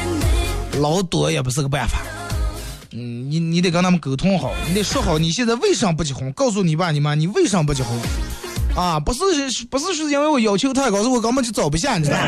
[0.80, 1.99] 老躲也不是个办法。
[3.00, 7.97] 你你得跟他们沟通好，你得说好你现在为啥不结婚，告诉你爸你妈你为啥不结婚。”
[8.76, 9.20] 啊，不是
[9.66, 12.26] 不是是因为我要求太高，是我根本就找不下，你知道吗？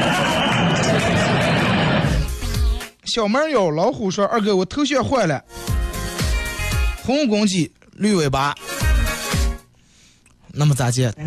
[3.05, 5.43] 小猫有老虎说：“二哥，我头像坏了，
[7.03, 8.55] 红公鸡，绿尾巴，
[10.47, 11.13] 那么咋接？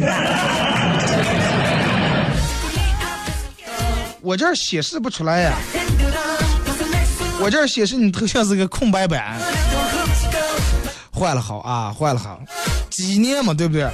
[4.20, 5.54] 我这显示不出来呀，
[7.40, 9.38] 我这儿显示你头像是个空白板，
[11.12, 12.40] 坏了好啊，坏了好，
[12.90, 13.88] 纪念嘛，对不对？”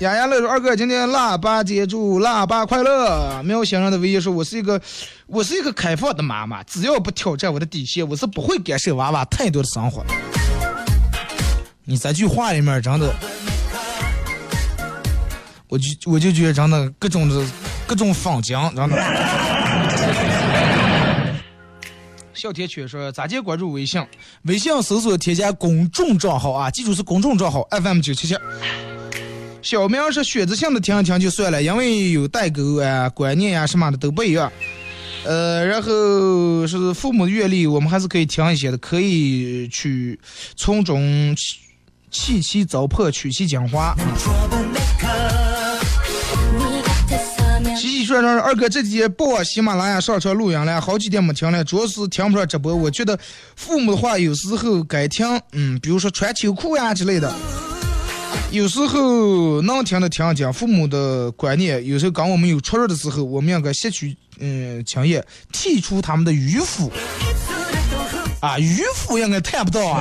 [0.00, 4.78] 雅雅乐说：“二哥，今天腊八节，祝腊八快乐！”喵先生的唯一说：“我是一个，
[5.26, 10.04] 我是一个开放的妈妈，只要不挑战我的底线，我是不会干涉娃娃太多的生活。”
[11.88, 13.14] 你这句话里面真的，
[15.68, 17.46] 我就我就觉得真的各种的
[17.86, 19.55] 各种坊间，真的。
[22.36, 24.00] 小铁圈说：“咋接关注微信？
[24.42, 28.36] 微信搜索添加公众账号啊，记住是公众账号 FM 九七七。”
[29.62, 34.52] 小明是选择性的听一听就算了，因为有代沟啊、观念呀、什么的都不一样。
[35.24, 40.20] 呃，然后是父母的阅历，我们还是可以听一些的，可以去
[40.54, 41.58] 从中弃
[42.10, 43.96] 弃其糟粕，取其精华。
[48.06, 52.72] 洗涮涮，二哥这几天不往喜马拉雅上传录音了，好几天没听了，主要是听不上直播。
[52.72, 53.18] 我觉得
[53.56, 57.34] 父母的话有时候该听，嗯，比如说穿秋裤呀之类的。
[58.52, 66.92] 有时候能听的听讲父母的观念，有时候跟我们有出入的时候，我们应该吸取嗯经验，剔除他们的迂腐。
[68.38, 70.00] 啊，迂腐应该谈不到啊。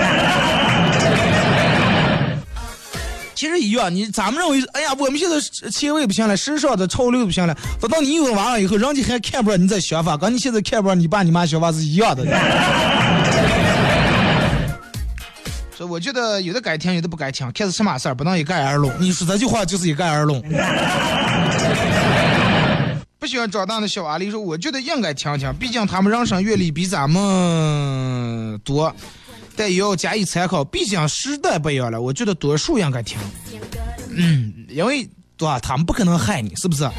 [3.35, 12.23] 其实一样，你咱们认为，哎呀，我们现在前卫不行了，时尚的潮流不行了，等到你有了娃了以后，人家还看不着你这想法，跟你现在看不着你爸你妈想法是一样的。
[15.77, 18.95] 所以我觉得有的该听，有的不该听，看是什么事儿，不能一概而论。
[18.99, 20.41] 你说这句话就是一概而论。
[23.19, 28.95] 不喜欢长大的小阿狸说：“我觉得应该听听，毕竟他们人生阅历比咱们多，
[29.55, 30.63] 但也要加以参考。
[30.63, 33.17] 毕竟时代不一样了，我觉得多数应该听。
[34.09, 35.59] 嗯，因为对吧？
[35.59, 36.89] 他们不可能害你，是不是？”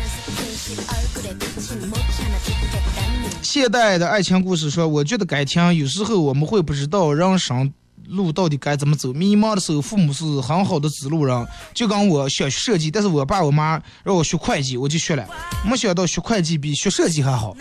[3.42, 5.74] 现代的爱情故事说：“我觉得该听。
[5.74, 7.72] 有时候我们会不知道人生
[8.08, 11.46] 路到底该怎么走，迷茫的时候，父母是很好的指路人。
[11.72, 15.26] 就跟我想学设计，但是我爸我妈让我学会计，我就学了。
[15.64, 17.56] 没想到学会计比学设计还好。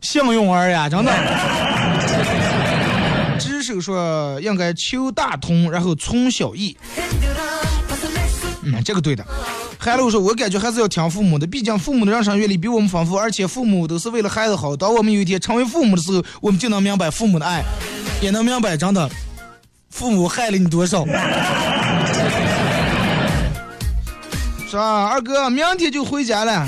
[0.00, 1.12] 幸运儿呀，真的。
[3.72, 6.76] 只手说应该求大同，然后从小异。
[8.62, 9.24] 嗯，这个对的。
[9.78, 14.76] 韩露说：“我感觉还是要听父母的，毕竟父母的人生阅历比我们丰富，而且父母都是为了孩子好。
[14.76, 17.64] 当我们有一天成为父母的时候，我们就能明白父母的爱，
[18.20, 19.10] 也能明白真的
[19.90, 21.04] 父母害了你多少。
[24.70, 26.64] ”是吧，二哥，明天就回家了。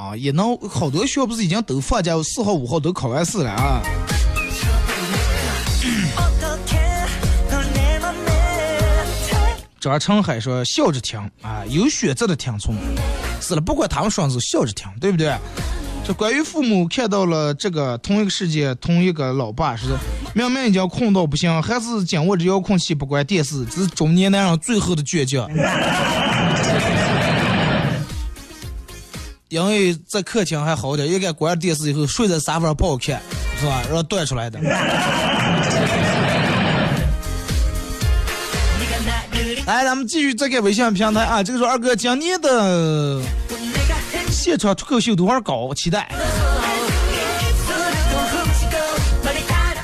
[0.00, 3.82] 啊，也能好多学校不是已经都放假，四号、五号都考完试了啊。
[9.78, 12.74] 张成海说：“笑着听啊，有选择的听从。
[13.42, 15.34] 是了，不管他们说是笑着听，对不对？
[16.06, 19.84] 这关于父母看到了这个同一个世界，同一个老爸，是
[20.34, 25.46] 明明已经困到不行，还是紧握着遥控器不关电视，这是中年男人最后的倔强。
[29.50, 33.20] 因为在客厅还好点，应该关了电视以后睡在沙发上不好看，
[33.58, 33.82] 是吧？
[33.88, 34.60] 然后断出来的。
[39.66, 41.42] ”来，咱们继续再看微信平台啊。
[41.42, 43.20] 这个说二哥，今年的
[44.30, 45.74] 现场脱口秀多少搞？
[45.74, 46.08] 期待。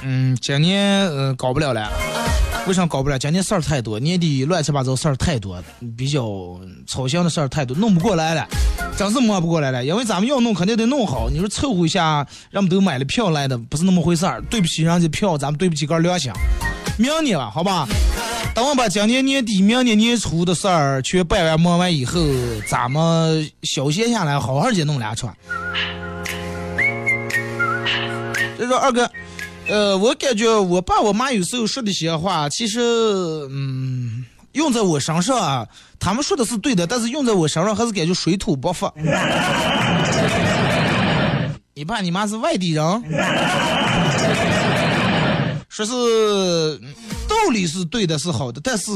[0.03, 1.91] 嗯，今年呃搞不了了。
[2.67, 3.17] 为啥搞不了？
[3.17, 5.63] 今年事儿太多，年底乱七八糟事儿太多，
[5.97, 8.45] 比较操心的事儿太多，弄不过来了，
[8.97, 9.85] 真是忙不过来了。
[9.85, 11.31] 因为咱们要弄，肯定得弄好。
[11.31, 14.43] 你说凑合一下，人们都买了票来的，不是那么回事儿。
[14.51, 16.33] 对不起人家票，咱们对不起个良心。
[16.99, 17.87] 明年吧，好吧。
[18.53, 22.21] 等我把今年年底、明年年初的事儿全办完忙完以后，
[22.69, 25.33] 咱们消闲下来，好好的弄两场。
[28.59, 29.09] 就说二哥，
[29.69, 32.81] 呃，我感觉我爸我妈有时候说的些话，其实，
[33.51, 35.67] 嗯，用在我身上啊，
[35.99, 38.91] 他们说的是对的，但是用在我身上还是感觉水土不服。
[41.75, 43.03] 你爸你妈是外地人，
[45.69, 46.81] 说是。
[47.29, 48.91] 道理是对的，是好的，但是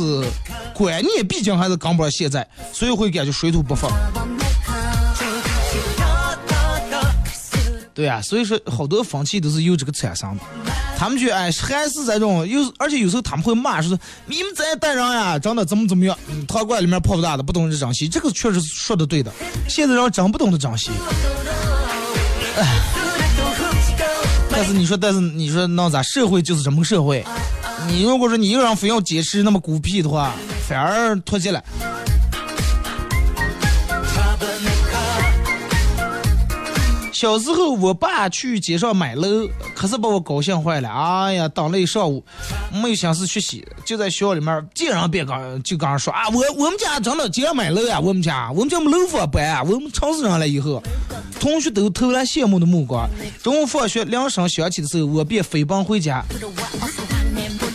[0.74, 3.86] 观念毕竟还是跟不上现在，所以会感觉水土不服。
[8.00, 10.42] 对呀、所以说好多风气都是由这个产生的。
[10.96, 13.90] 他们就哎，还是这种有，而且有时候他们会骂说
[14.24, 18.08] 你们这代人呀，长得怎么怎么样，嗯糖罐里面泡不大的，不懂得珍惜。
[18.08, 19.30] 这个确实说的对的，
[19.68, 20.90] 现在人真不懂得珍惜。
[22.56, 22.66] 哎，
[24.50, 26.02] 但是你说，但是你说那咋？
[26.02, 27.22] 社会就是这么个社会。
[27.86, 30.32] 你如果说你一个人非要坚持那么孤僻的话，
[30.66, 31.62] 反而脱节了。
[37.20, 40.88] 小时候，我爸去街上买楼，可是把我高兴坏了。
[40.88, 42.24] 哎呀，等了一上午，
[42.72, 50.82] 没有心思学习，就在学校里面见人便刚就刚说啊，我我们家真的就要买楼呀，我们家我们家没楼房搬啊，我们城市人了以后，
[51.38, 53.06] 同学都投来羡慕的目光。
[53.42, 56.24] 中午放学铃声响起的时候，我便飞奔回家。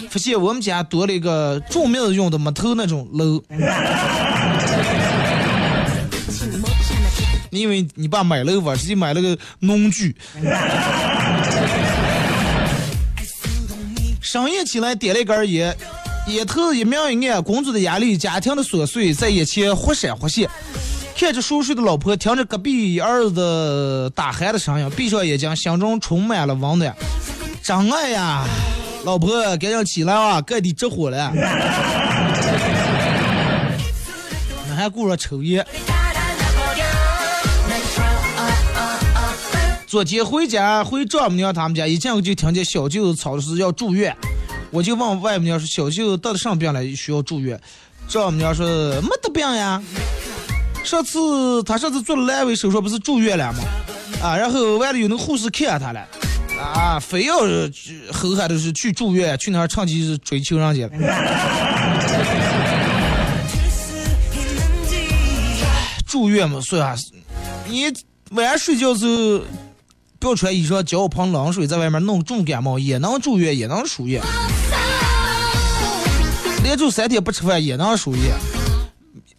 [0.09, 3.39] 发现我们家多了一个种苗用的木头那种楼。
[7.56, 10.14] 你以为你爸买了个碗，实际买了个农具。
[14.20, 15.74] 深夜起来点了一根烟，
[16.28, 20.49] 烟头一明一暗，工作的压力、家庭的琐碎在眼前忽闪忽现。
[21.18, 26.93] 看着熟睡的老婆，听着隔壁儿子打鼾的声音，闭上眼睛，心中充满了温暖。
[27.64, 28.43] 真爱呀！
[29.06, 31.32] 老婆，赶紧起来啊，该得着火了。
[34.68, 35.66] 那还顾着抽烟。
[39.95, 44.13] 昨天回家回丈母娘他们家，一进屋就听见小舅子吵的是要住院，
[44.69, 47.57] 我就问外母娘说小舅得了什么病了需要住院？
[48.05, 48.67] 丈母娘说
[49.01, 49.81] 没得病呀，
[50.83, 53.59] 上次他上次做了阑尾手术不是住院了吗？
[54.21, 56.05] 啊，然后完了有那个护士看他了，
[56.59, 60.89] 啊，非要去后海都是去住院，去那儿长期是追求人家。
[66.05, 66.97] 住院嘛，说啥？
[67.69, 67.85] 你
[68.31, 69.39] 晚上睡觉时候
[70.26, 74.19] 不要穿衣裳，浇盆冷水，在外面弄重感冒也能住院，也能输液。
[76.63, 78.34] 连住三天不吃饭也能输液。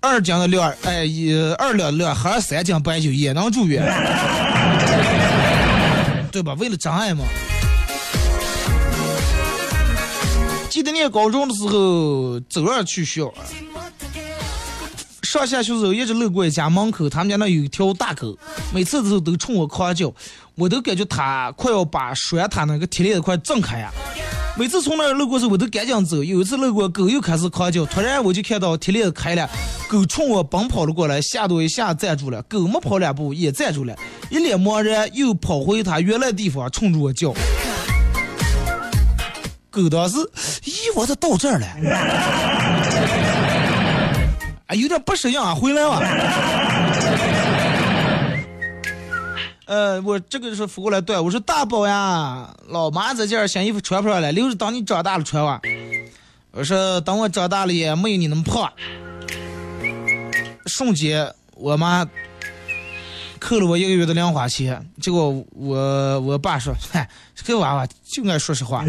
[0.00, 3.82] 二斤的料，哎，一二两料喝三斤白酒也能住院，
[6.30, 6.54] 对吧？
[6.54, 7.24] 为了真爱嘛。
[10.70, 13.28] 记得念高中的时候，走着去学，
[15.36, 18.38] 上下学的时候一直路过一家门口，他们家那有一条大狗，
[18.72, 20.10] 每次的时候都冲我狂叫，
[20.54, 23.92] 我都感觉它快要把拴它那个铁链子快挣开呀。
[24.56, 26.24] 每次从那儿路过时，我都赶紧走。
[26.24, 29.46] 有一次路过，狗又开始狂叫，突然我就看到铁链子开了，
[29.90, 32.40] 狗冲我奔跑了过来，吓得一下站住了。
[32.44, 33.94] 狗没跑两步也站住了，
[34.30, 37.34] 一脸茫然，又跑回它原来地方，冲着我叫。
[39.70, 40.16] 狗当时，
[40.64, 42.95] 咦，我咋到这儿了？
[44.66, 46.02] 啊，有点不适应啊，回来吧。
[49.66, 55.60] 呃，我这个是扶过来对，我说大宝呀，老妈这件新衣服穿不上了，留着等你长大了穿吧。
[56.52, 58.72] 我说等我长大了也没有你那么胖。
[60.66, 62.06] 瞬间，我妈
[63.38, 68.84] 扣了我一个月的零花钱，结果我我爸说，嗨，这个娃娃就爱说实话。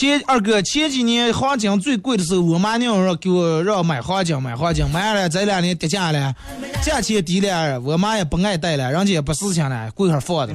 [0.00, 6.34] 前二哥前几年黄金最贵的时候，我妈娘让给我让买黄金买黄金，买了这两年跌价了，
[6.82, 10.54] 价钱低了，我妈也不爱戴了，人家也不事情了，过一会儿放的。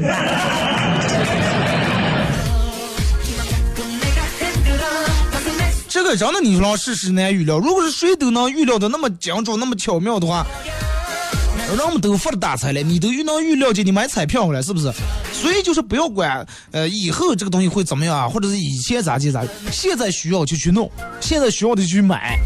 [5.88, 10.44] 这个真的你说世事难预料，如果是谁都能预料的那么精准、那么巧妙的话，
[11.68, 14.92] 人们都发了大财了，你都能预料见你买彩票了，是不是？
[15.34, 20.90] 所以就是不要管，呃，以后这个东西会怎么样啊，或者是以前咋地咋地，现在需要就去弄，
[21.20, 22.40] 现在需要的就去买，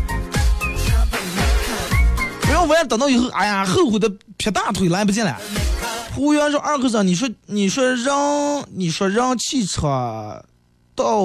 [2.42, 5.38] 不要完等到以后，哎呀，后悔的劈大腿来不及了。
[6.16, 10.44] 胡元说二哥子，你说你说让你说让汽车
[10.96, 11.22] 到，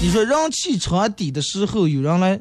[0.00, 2.40] 你说让汽车底的时候有人来。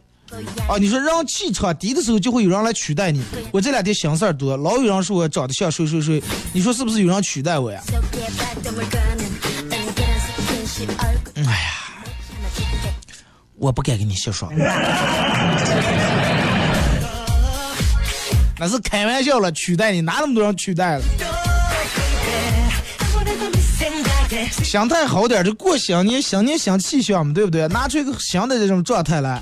[0.67, 3.23] 啊，你说让气场低的时候就会有人来取代你。
[3.51, 6.21] 我这两天心事儿多，老有人说我长得像谁谁谁，
[6.53, 7.81] 你说是不是有人取代我呀？
[11.35, 11.49] 哎呀，
[13.57, 14.51] 我不敢跟你瞎说，
[18.57, 21.03] 那是开玩笑了，取代你哪那么多人取代了？
[24.63, 27.67] 想太好点就过新年，新年想气象嘛，对不对？
[27.69, 29.41] 拿出一个新的这种状态来。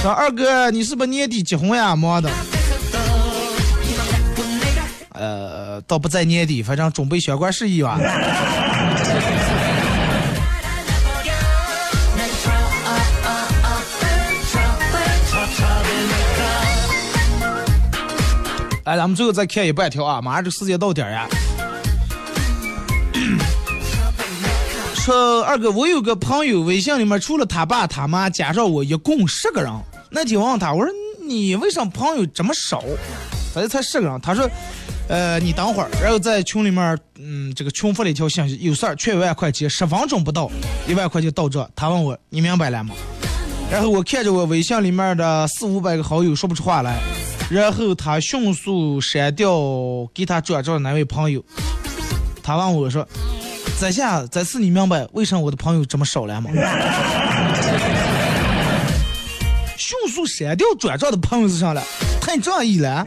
[0.00, 1.96] 说二哥，你是不是年底结婚呀？
[1.96, 2.30] 忙的。
[5.10, 7.98] 呃，倒不在年底，反正准备相关事宜吧。
[18.84, 20.22] 来，咱们最后再看一半条啊！
[20.22, 21.26] 马上这时间到点儿呀。
[25.08, 29.72] 说二哥，我有个朋友，微信里面除了他爸他妈，加上我，一共十个人。
[30.10, 30.94] 那天问他，我说
[31.26, 32.84] 你为什么朋友这么少？
[33.54, 34.20] 他就才十个人。
[34.20, 34.46] 他说，
[35.08, 40.50] 呃，你等会儿，然后在群里面，嗯，这个群发了一条信息，有事儿缺一万块钱，十分钟不到，
[40.86, 41.66] 一万块钱到账。
[41.74, 42.94] 他问我，你明白了吗？
[43.72, 47.00] 然后我看着我微信里面的四五百个好友，说不出话来。
[47.50, 49.58] 然后他迅速删掉
[50.12, 51.42] 给他转账的那位朋友。
[52.42, 53.08] 他问我说。
[53.80, 56.50] 这下这次你明白为什么我的朋友这么少了吗？
[59.76, 61.82] 迅速删掉转账的朋友是上了，
[62.20, 63.06] 太仗义了。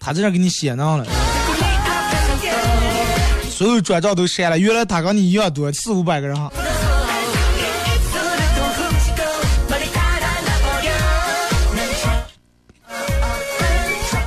[0.00, 1.06] 他这样给你写上了，
[3.48, 6.50] 所有转账都删了，原来他跟你一样多，四五百个人哈。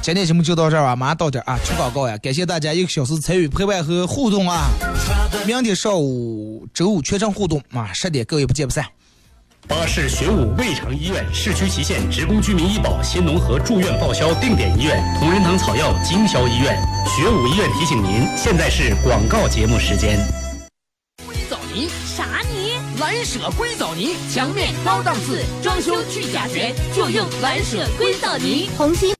[0.01, 2.17] 今天节目就到这儿吧，马上到点儿啊，出广告呀！
[2.17, 4.67] 感谢大家一个小时参与陪伴和互动啊！
[5.45, 8.83] 明天上午周五全程互动啊，十点各位不见不散。
[9.67, 16.75] 巴士学武渭城医院市区旗县职工居民医保新农合住院报销定点医院同仁堂草药经销医院
[17.05, 20.17] 学武医院提醒您，现在是广告节目时间。
[21.27, 22.73] 硅藻泥，啥泥？
[22.99, 28.67] 蓝舍硅藻泥，墙面高档次，装修去甲醛就用蓝舍硅藻泥。
[28.75, 29.13] 红星。